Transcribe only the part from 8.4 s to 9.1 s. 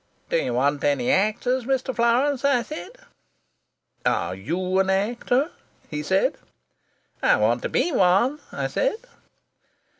I said.